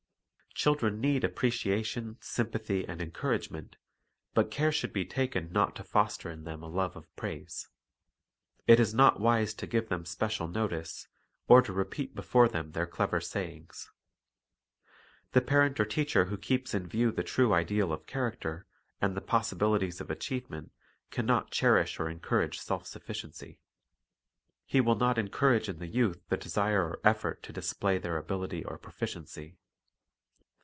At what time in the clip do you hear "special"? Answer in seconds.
10.05-10.47